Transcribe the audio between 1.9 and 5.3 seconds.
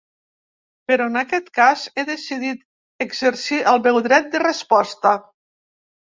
he decidit exercir el meu dret de resposta.